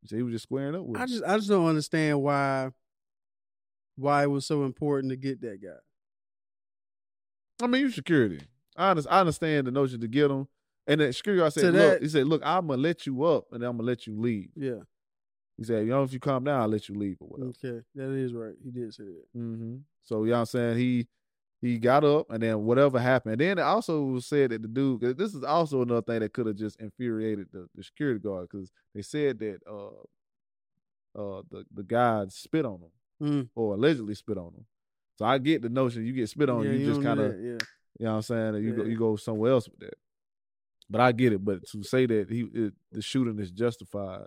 [0.03, 1.09] He said he was just squaring up with I him.
[1.09, 2.71] just I just don't understand why
[3.97, 5.79] why it was so important to get that guy.
[7.63, 8.41] I mean, you security.
[8.77, 10.49] I understand, I understand the notion to get him.
[10.87, 13.23] And the security guard To said, that- "Look," he said, "Look, I'm gonna let you
[13.25, 14.81] up, and then I'm gonna let you leave." Yeah.
[15.57, 17.85] He said, "You know, if you calm down, I'll let you leave or whatever." Okay.
[17.95, 18.55] That is right.
[18.65, 19.27] He did say that.
[19.33, 20.79] hmm So you know what I'm saying?
[20.79, 21.07] He
[21.61, 23.35] he got up, and then whatever happened.
[23.35, 25.17] And then it also was said that the dude.
[25.17, 28.73] this is also another thing that could have just infuriated the, the security guard because
[28.95, 29.91] they said that uh
[31.15, 32.91] uh the the guy spit on him
[33.23, 33.49] Mm.
[33.55, 34.67] or allegedly spit on them.
[35.17, 37.59] So I get the notion you get spit on, yeah, you, just kind of yeah.
[37.99, 38.55] You know what I'm saying?
[38.57, 39.95] And You go you go somewhere else with that.
[40.91, 41.45] But I get it.
[41.45, 44.27] But to say that he it, the shooting is justified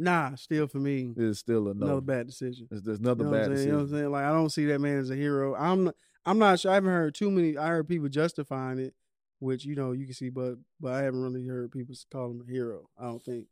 [0.00, 1.86] Nah, still for me, it's still a no.
[1.86, 2.68] another bad decision.
[2.70, 3.98] It's, there's another You know, bad I'm you know what I'm decision.
[3.98, 4.10] saying?
[4.12, 5.56] Like I don't see that man as a hero.
[5.56, 5.94] I'm not,
[6.26, 6.70] I'm not sure.
[6.70, 7.56] I haven't heard too many.
[7.56, 8.94] I heard people justifying it,
[9.40, 12.44] which you know you can see, but but I haven't really heard people call him
[12.46, 12.88] a hero.
[12.98, 13.46] I don't think,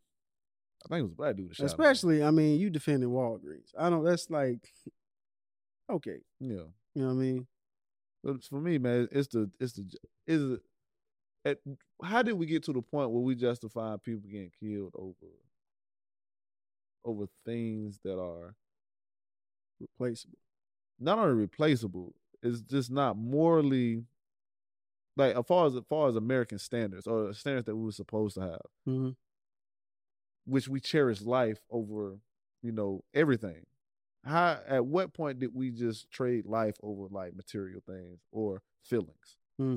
[0.86, 1.50] I think it was a black dude.
[1.50, 3.72] that especially I mean you defending Walgreens.
[3.78, 4.04] I don't.
[4.04, 4.72] That's like
[5.90, 6.18] okay.
[6.40, 6.62] yeah.
[6.94, 7.46] You know what I mean?
[8.24, 9.84] But for me, man, it's the it's the
[10.26, 10.60] is it.
[11.44, 11.58] At,
[12.02, 15.14] how did we get to the point where we justify people getting killed over
[17.04, 18.56] over things that are
[19.78, 20.38] Replaceable.
[20.98, 24.04] not only replaceable, it's just not morally
[25.16, 28.34] like as far as as far as American standards or standards that we were supposed
[28.36, 28.60] to have.
[28.84, 29.10] hmm
[30.46, 32.20] which we cherish life over,
[32.62, 33.66] you know, everything.
[34.24, 39.38] How at what point did we just trade life over like material things or feelings?
[39.58, 39.76] Hmm.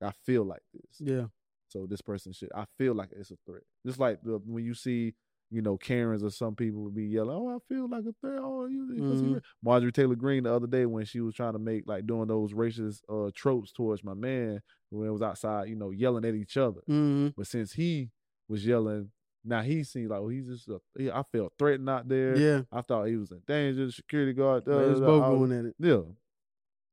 [0.00, 1.28] Like, I feel like this, Yeah.
[1.68, 2.50] so this person should.
[2.54, 3.64] I feel like it's a threat.
[3.86, 5.14] Just like the, when you see,
[5.50, 8.40] you know, Karens or some people would be yelling, "Oh, I feel like a threat."
[8.42, 9.34] Oh, you, Mhm.
[9.34, 12.28] ra-" Marjorie Taylor Greene the other day when she was trying to make like doing
[12.28, 16.34] those racist uh, tropes towards my man when it was outside, you know, yelling at
[16.34, 16.82] each other.
[16.86, 18.10] hmm But since he
[18.48, 19.12] was yelling,
[19.44, 20.68] now he seemed like oh, he's just.
[20.68, 22.36] A, he, I felt threatened out there.
[22.36, 22.62] Yeah.
[22.70, 23.86] I thought he was in danger.
[23.86, 24.64] The security guard.
[24.64, 25.74] Da, was da, both da, going at it.
[25.78, 26.00] Yeah.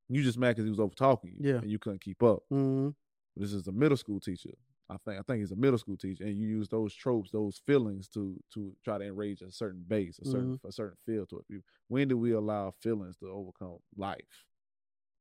[0.08, 1.52] You just mad because he was over talking you.
[1.52, 1.58] Yeah.
[1.60, 2.42] And you couldn't keep up.
[2.48, 2.88] hmm
[3.36, 4.50] This is a middle school teacher.
[4.88, 5.20] I think.
[5.20, 8.36] I think he's a middle school teacher, and you use those tropes, those feelings to
[8.54, 10.66] to try to enrage a certain base, a certain Mm-hmm.
[10.66, 11.62] a certain feel to it.
[11.86, 14.44] When do we allow feelings to overcome life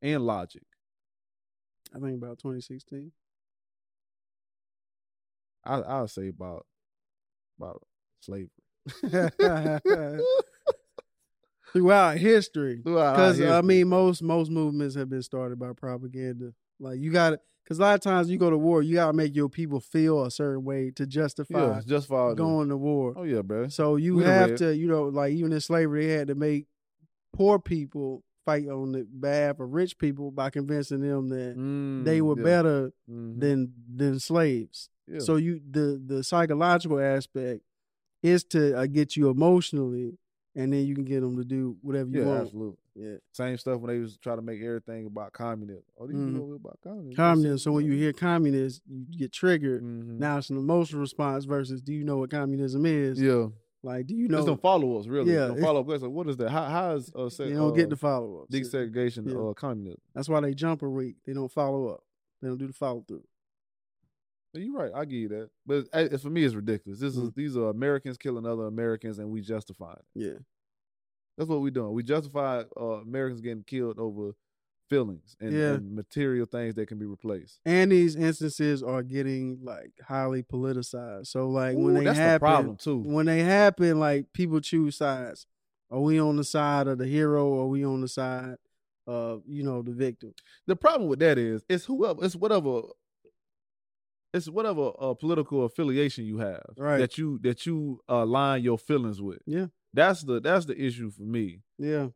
[0.01, 0.63] and logic?
[1.95, 3.11] I think about 2016.
[5.65, 6.65] I I'll say about
[7.59, 7.83] about
[8.21, 8.49] slavery.
[11.73, 16.53] Throughout history, because I mean, most most movements have been started by propaganda.
[16.79, 19.07] Like you got to, because a lot of times you go to war, you got
[19.07, 21.81] to make your people feel a certain way to justify yeah,
[22.35, 23.13] going to war.
[23.15, 23.67] Oh yeah, bro.
[23.67, 26.65] So you We have to, you know, like even in slavery, they had to make
[27.33, 31.53] poor people fight on the behalf of rich people by convincing them that
[32.03, 32.43] they Mm, were yeah.
[32.43, 33.39] better Mhm.
[33.39, 34.89] than than slaves.
[35.11, 35.19] Yeah.
[35.19, 37.63] So you the the psychological aspect
[38.21, 40.17] is to uh, get you emotionally,
[40.55, 42.41] and then you can get them to do whatever you yeah, want.
[42.41, 42.77] absolutely.
[42.95, 45.83] Yeah, Same stuff when they was trying to make everything about communism.
[45.97, 46.33] Oh, these Mhm.
[46.33, 47.15] people about communism.
[47.15, 47.57] communism.
[47.59, 49.81] So when you hear communist, you get triggered.
[49.81, 50.19] Mhm.
[50.19, 53.21] Now it's an emotional response versus do you know what communism is?
[53.21, 53.47] yeah,
[53.83, 54.39] Like, do you know?
[54.39, 54.53] it's know?
[54.55, 55.31] them follow ups really.
[55.31, 56.11] Yeah, Them it- follow up questions.
[56.11, 56.49] What is that?
[56.49, 58.49] How how is uh, They se- don't uh, get the follow up.
[58.49, 59.37] desegregation Yeah.
[59.39, 60.01] uh, communism?
[60.13, 61.15] That's why they jump a week.
[61.25, 62.03] They don't follow up.
[62.41, 63.23] They don't do the follow through.
[64.53, 64.91] You're right.
[64.95, 65.49] I give you that.
[65.65, 66.99] But uh, for me, it's ridiculous.
[66.99, 67.35] This is Mhm.
[67.35, 70.05] these are Americans killing other Americans, and we justify it.
[70.15, 70.39] Yeah,
[71.37, 71.93] That's what we're doing.
[71.93, 74.33] We justify uh, Americans getting killed over
[74.89, 75.73] feelings and, Yeah.
[75.75, 77.59] and material things that can be replaced.
[77.63, 81.27] and these instances are getting like highly politicized.
[81.27, 82.97] So like when they that's happen, the problem too.
[82.99, 85.45] when they happen, like people choose sides.
[85.91, 88.57] Are we on the side of the hero or are we on the side
[89.05, 90.33] of, you know, the victim?
[90.65, 92.81] The problem with that is it's whoever it's whatever
[94.33, 96.97] it's whatever uh, political affiliation you have Right.
[96.99, 99.39] that you that you align your feelings with.
[99.45, 99.67] Yeah.
[99.93, 101.61] That's the that's the issue for me.
[101.77, 102.09] Yeah.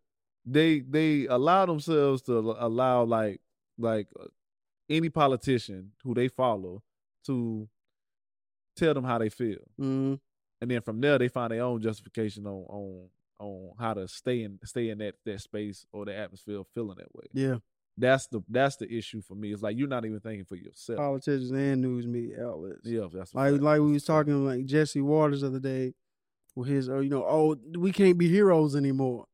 [0.45, 3.41] They they allow themselves to allow like
[3.77, 4.25] like uh,
[4.89, 6.83] any politician who they follow
[7.25, 7.67] to
[8.75, 9.59] tell them how they feel.
[9.77, 10.15] hmm
[10.61, 14.43] and then from there they find their own justification on on on how to stay
[14.43, 17.25] in stay in that that space or the atmosphere feeling that way.
[17.33, 17.57] Yeah.
[17.97, 19.53] That's the that's the issue for me.
[19.53, 20.97] It's like you're not even thinking for yourself.
[20.97, 22.81] Politicians and news media outlets.
[22.85, 24.27] Yeah, that's Like like we was That's a fact.
[24.27, 25.93] talking like Jesse Watters the other day
[26.55, 29.25] with his uh, you know, oh we can't be heroes anymore.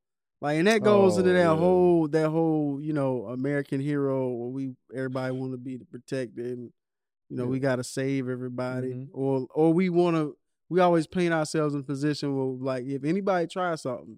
[0.42, 1.56] Like and that goes into Oh, that yeah.
[1.56, 6.72] whole that whole, you know, American hero where we everybody wanna be the protector and
[7.30, 7.50] you know, Yeah.
[7.50, 8.94] we gotta save everybody.
[8.94, 9.10] Mhm.
[9.14, 10.32] Or or we wanna
[10.68, 14.18] we always paint ourselves in a position where like if anybody tries something,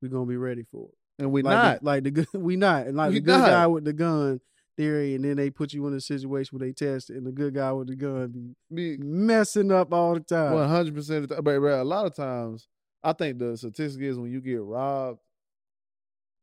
[0.00, 0.94] we're gonna be ready for it.
[1.18, 1.80] And we like not.
[1.80, 3.48] the, like the good we not and like We the good not.
[3.48, 4.40] guy with the gun
[4.76, 7.32] theory and then they put you in a situation where they test it and the
[7.32, 10.52] good guy with the gun be messing up all the time.
[10.52, 11.44] one hundred percent of the time.
[11.44, 12.68] But, but a lot of times,
[13.02, 15.20] I think the statistic is when you get robbed.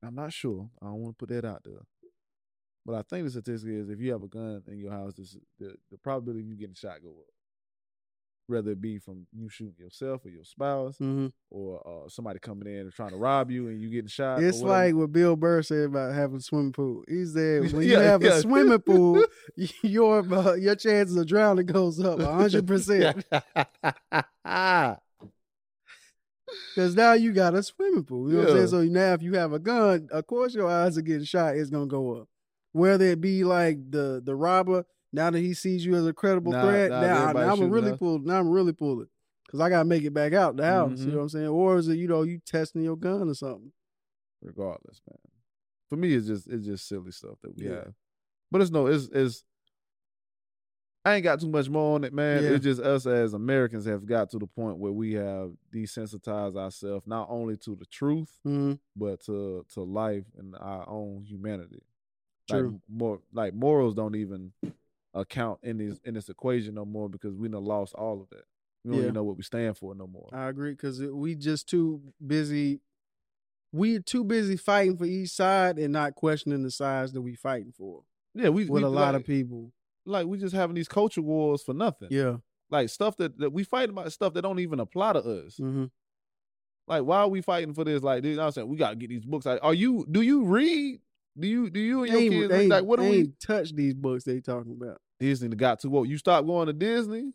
[0.01, 0.69] I'm not sure.
[0.81, 1.85] I don't want to put that out there.
[2.85, 5.37] But I think the statistic is if you have a gun in your house, this,
[5.59, 7.32] the the probability of you getting shot go up.
[8.47, 12.67] Whether it be from you shooting yourself or your spouse, hmm or uh, somebody coming
[12.67, 14.41] in and trying to rob you and you getting shot.
[14.41, 17.03] It's like what Bill Burr said about having a swimming pool.
[17.07, 18.31] He said when you have yeah.
[18.37, 19.23] a swimming pool,
[19.83, 23.23] your uh, your chances of drowning goes up hundred percent
[26.75, 28.29] because now you got a swimming pool.
[28.29, 28.67] You know what I'm saying?
[28.69, 31.69] So now if you have a gun, of course your odds of getting shot is
[31.69, 32.27] gonna go up.
[32.71, 36.51] Whether it be like the the robber, now that he sees you as a credible
[36.51, 37.97] Nah, threat, nah, now, now I'm really now.
[37.97, 38.19] pull.
[38.19, 39.07] Now I'm really pulling
[39.45, 40.99] because I gotta make it back out the house.
[40.99, 41.09] You Mhm.
[41.11, 41.47] know what I'm saying?
[41.47, 43.71] Or is it you know you testing your gun or something?
[44.41, 45.17] regardless, man.
[45.89, 47.75] For me, it's just it's just silly stuff that we Yeah.
[47.75, 47.93] have.
[48.51, 49.45] But it's no, it's it's.
[51.05, 52.43] I ain't got too much more on it, man.
[52.43, 52.49] Yeah.
[52.51, 57.05] It's just us as Americans have got to the point where we have desensitized ourselves
[57.05, 58.79] not only to the truth, Mhm.
[58.95, 61.83] but to to life and our own humanity.
[62.49, 62.71] True.
[62.71, 64.53] Like more like morals don't even
[65.13, 68.45] account in this in this equation no more because we done lost all of that.
[68.83, 69.03] We don't Yeah.
[69.03, 70.29] even know what we stand for no more.
[70.33, 72.81] I agree because we just too busy.
[73.71, 77.71] We're too busy fighting for each side and not questioning the sides that we fighting
[77.71, 78.03] for.
[78.35, 79.71] Yeah, we With we, a lot like, of people.
[80.05, 82.09] like we just having these culture wars for nothing.
[82.11, 82.37] Yeah.
[82.69, 85.57] like stuff that, that we fight about stuff that don't even apply to us.
[85.57, 85.85] hmm
[86.87, 88.03] Like, why are we fighting for this?
[88.03, 89.45] Like, dude, I'm saying we gotta get these books.
[89.47, 89.59] Out.
[89.63, 90.05] Are you?
[90.11, 90.99] Do you read?
[91.39, 91.69] Do you?
[91.69, 92.83] Do you and your They, kids they, like?
[92.83, 93.31] What do we?
[93.39, 94.99] touch these books they talking about.
[95.27, 96.03] Disney got to what?
[96.09, 97.31] You stop going to Disney.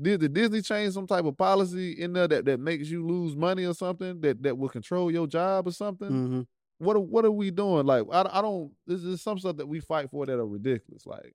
[0.00, 3.34] Did the Disney change some type of policy in there that, that makes you lose
[3.34, 6.08] money or something that, that will control your job or something?
[6.08, 6.40] hmm
[6.78, 7.86] What are, what are we doing?
[7.86, 8.72] Like I, I don't.
[8.86, 11.06] This is some stuff that we fight for that are ridiculous.
[11.06, 11.34] Like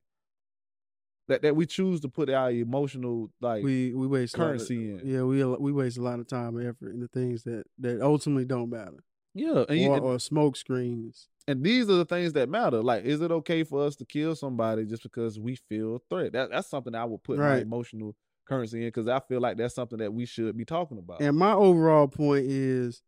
[1.28, 4.92] that that we choose to put our emotional like We we waste lot of- currency
[4.92, 5.02] in.
[5.06, 8.46] yeah, we we waste a lot of time and effort into things that that ultimately
[8.46, 11.28] don't matter, Yeah, and, you- or, and- or smoke screens.
[11.48, 12.84] And these are the things that matter.
[12.84, 16.34] Like, is it okay for us to kill somebody just because we feel threat?
[16.34, 18.16] That, that's something I would put my emotional
[18.46, 21.20] currency in because I feel like that's something that we should be talking about.
[21.22, 23.02] And my overall point is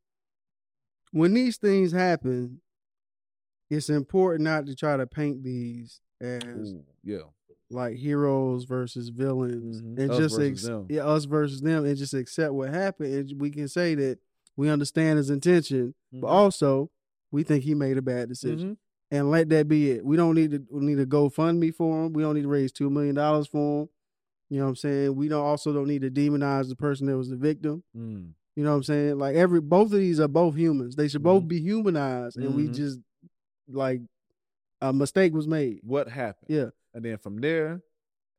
[1.12, 2.60] when these things happen,
[3.70, 7.22] it's important not to try to paint these as Ooh, yeah,
[7.70, 10.00] like heroes versus villains Mhm.
[10.00, 13.50] and Us just ex- yeah us versus them and just accept what happened and we
[13.52, 14.20] can say that
[14.56, 16.32] we understand his intention but Mhm.
[16.32, 16.92] also
[17.32, 18.78] we think he made a bad decision Mhm.
[19.12, 22.14] and let that be it we don't need to we need to GoFundMe for him
[22.14, 23.90] we don't need to raise two million dollars for him
[24.50, 27.18] you know what I'm saying we don't also don't need to demonize the person that
[27.18, 28.34] was the victim Mm.
[28.56, 29.18] You know what I'm saying?
[29.18, 30.96] Like every both of these are both humans.
[30.96, 31.48] They should both Mhm.
[31.48, 32.74] be humanized, and we Mhm.
[32.76, 33.00] just
[33.68, 34.00] like
[34.80, 35.80] a mistake was made.
[35.82, 36.50] What happened?
[36.56, 36.70] Yeah.
[36.94, 37.82] And then from there,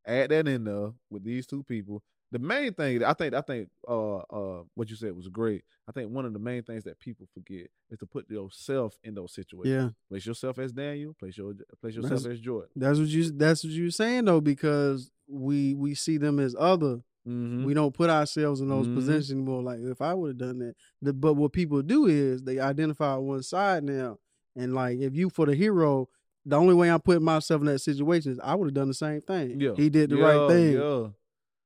[0.07, 2.01] add that in there with these two people.
[2.35, 5.63] The main thing I think I think uh uh what you said was great.
[5.89, 9.15] I think one of the main things that people forget is to put yourself in
[9.15, 9.73] those situations.
[9.73, 11.15] Yeah, Place yourself as Daniel.
[11.15, 12.71] Place your place yourself That's- as Jordan.
[12.75, 16.57] that's what you that's what you were saying though, because we we see them as
[16.59, 16.97] other.
[17.27, 17.65] Mm-hmm.
[17.65, 18.97] We don't put ourselves in those Mhm.
[18.97, 19.63] positions anymore.
[19.63, 23.15] Like if I would have done that, the, but what people do is they identify
[23.17, 24.19] one side now,
[24.57, 26.09] and like if you for the hero,
[26.45, 28.95] the only way I'm putting myself in that situation is I would have done the
[28.95, 29.61] same thing.
[29.61, 29.75] Yeah.
[29.77, 30.73] he did the yeah, right thing.
[30.75, 31.09] Yeah.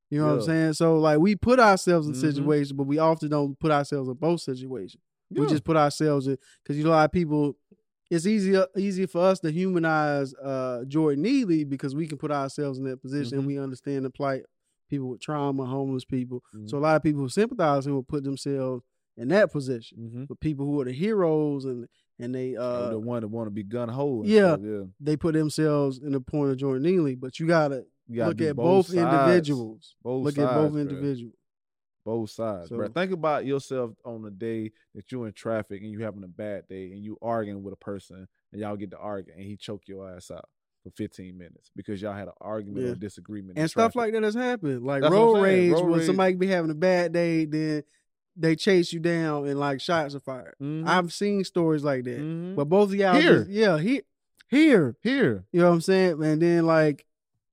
[0.09, 0.73] You know what I'm saying?
[0.73, 2.21] So like we put ourselves in Mhm.
[2.21, 5.01] situations, but we often don't put ourselves in both situations.
[5.29, 7.55] We just put ourselves in because you know a lot of people.
[8.09, 12.79] It's easier easier for us to humanize uh, Jordan Neely because we can put ourselves
[12.79, 13.47] in that position and Mhm.
[13.47, 14.43] we understand the plight
[14.89, 16.43] people with trauma, homeless people.
[16.55, 16.67] Mhm.
[16.67, 18.83] So a lot of people who sympathize and will put themselves
[19.15, 19.97] in that position.
[19.99, 20.23] Mm-hmm.
[20.23, 23.51] But people who are the heroes and and they uh the one that want to
[23.51, 24.23] be gun ho.
[24.25, 24.57] yeah.
[24.59, 24.85] yeah.
[24.99, 27.13] they put themselves in the point of Jordan Neely.
[27.13, 28.97] But You gotta look at both, sides.
[28.97, 29.95] individuals.
[30.03, 30.81] Both look sides, at both bruh.
[30.81, 31.35] individuals.
[32.05, 32.87] Both sides, bro.
[32.87, 36.67] Think about yourself on the day that you're in traffic and you having a bad
[36.67, 39.83] day and you arguing with a person and y'all get to argue and he choke
[39.87, 40.45] your ass out
[40.83, 42.91] for 15 minutes because y'all had an argument Yeah.
[42.93, 43.95] or disagreement and stuff traffic.
[43.95, 44.83] like that has happened.
[44.83, 47.83] Like That's road rage, Road when rage- somebody be having a bad day, then
[48.35, 50.55] they chase you down and like shots are fired.
[50.59, 50.87] Mhm.
[50.87, 52.19] I've seen stories like that.
[52.21, 52.55] Mhm.
[52.55, 53.39] But both of y'all, Here.
[53.39, 54.01] just- yeah, he,
[54.47, 57.05] here, here, you know what I'm saying, and then like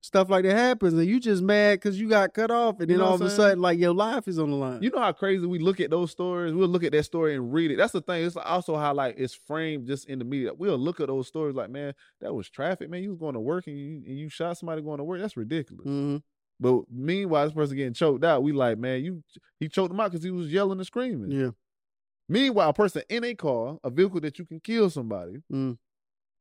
[0.06, 2.96] stuff like that happens, and you just mad because you got cut off, and You
[2.96, 4.82] then know all of a sudden like your life is on the line.
[4.82, 6.54] you know how crazy we look at those stories.
[6.54, 7.76] We'll look at that story and read it.
[7.76, 8.24] That's the thing.
[8.24, 10.54] It's also how like it's framed just in the media.
[10.54, 13.02] We'll look at those stories like, man, that was traffic, man.
[13.02, 15.20] You was going to work and you, and you shot somebody going to work.
[15.20, 15.86] That's ridiculous.
[15.86, 16.22] Mhm.
[16.60, 19.22] But meanwhile, this person getting choked out, we like, man, you
[19.60, 21.30] he choked him out because he was yelling and screaming.
[21.32, 21.50] Yeah,
[22.28, 25.78] Meanwhile, a person in a car, a vehicle that you can kill somebody, Mm.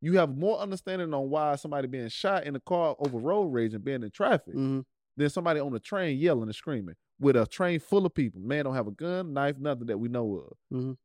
[0.02, 3.74] You have more understanding on why somebody being shot in the car over road rage
[3.74, 4.82] and being in traffic hmm
[5.18, 8.42] than somebody on the train yelling and screaming with a train full of people.
[8.42, 10.78] Man, don't have a gun, knife, nothing that we know of.
[10.78, 10.98] Mhm.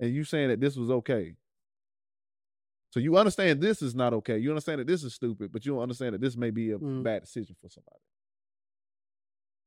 [0.00, 1.36] And you saying that this was okay.
[2.90, 4.38] So you understand this is not okay.
[4.38, 6.78] You understand that this is stupid, but you don't understand that this may be a
[6.78, 7.02] Mm.
[7.02, 7.98] bad decision for somebody.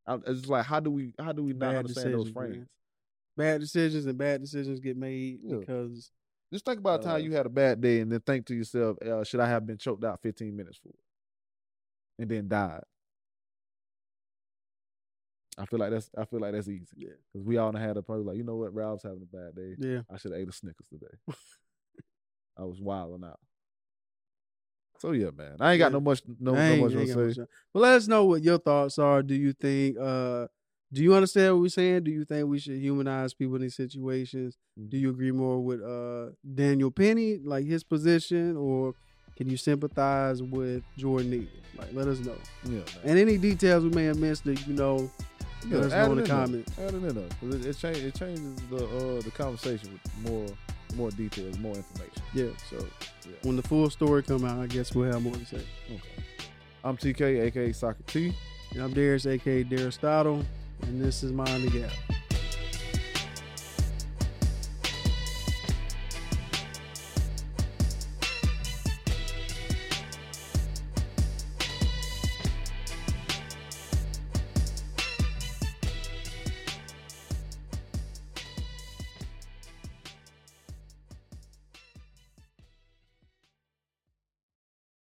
[0.07, 2.53] I- It's like how do we how do we not Bad understand those decisions, man.
[2.53, 2.67] frames?
[3.37, 5.57] bad decisions and bad decisions get made Yeah.
[5.59, 6.11] because
[6.51, 8.55] Just think about a Uh, time you had a bad day and then think to
[8.55, 10.95] yourself, uh, should I have been choked out 15 minutes for it?
[12.19, 12.83] And then died.
[15.57, 16.85] I feel like that's I feel like that's easy.
[16.95, 17.09] Yeah.
[17.31, 19.75] Because we all had a probably like, you know what, Ralph's having a bad day.
[19.77, 21.13] yeah, I should have ate a Snickers today.
[22.57, 23.39] I was wilding out.
[24.99, 25.57] So yeah, man.
[25.59, 25.93] I ain't got Yeah.
[25.93, 27.15] no much no, no much to say.
[27.41, 29.21] much But let us know what your thoughts are.
[29.23, 29.97] Do you think?
[29.99, 30.47] uh
[30.93, 32.03] Do you understand what we're saying?
[32.03, 34.57] Do you think we should humanize people in these situations?
[34.89, 38.93] Do you agree more with uh Daniel Penny, like his position, or
[39.37, 41.49] can you sympathize with Jordan Neely?
[41.77, 42.35] Like, let us know.
[42.65, 42.85] Yeah, man.
[43.05, 45.09] And any details we may have missed that you know,
[45.67, 46.71] Yeah, let us know in the comments.
[46.77, 47.17] Add it in
[47.53, 50.47] It, it, change, it changes the uh, the conversation with more
[50.97, 52.21] more details, more information.
[52.33, 52.47] Yeah.
[52.69, 52.85] So
[53.25, 53.31] Yeah.
[53.43, 55.61] when the full story come out, I guess we'll have more to say.
[55.89, 56.01] Okay.
[56.83, 58.33] I'm TK, aka Soccer T.
[58.73, 60.43] And I'm Darius, aka Daristotle,
[60.83, 62.20] and this is Mind the Gap.